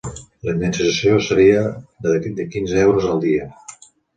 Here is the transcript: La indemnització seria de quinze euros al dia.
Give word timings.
La 0.05 0.15
indemnització 0.53 1.19
seria 1.27 1.61
de 2.07 2.47
quinze 2.57 2.83
euros 2.89 3.09
al 3.13 3.25
dia. 3.29 3.51